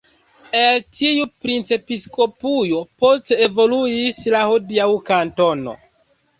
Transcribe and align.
El 0.59 0.79
tiu 0.99 1.27
princepiskopujo 1.43 2.81
poste 3.05 3.39
evoluis 3.51 4.21
la 4.37 4.43
hodiaŭa 4.55 5.01
kantono. 5.15 5.81